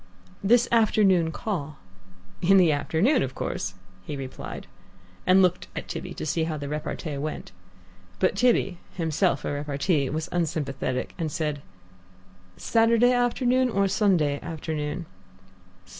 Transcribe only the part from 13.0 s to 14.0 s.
afternoon or